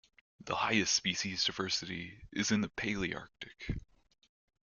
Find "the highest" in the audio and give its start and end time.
0.45-0.95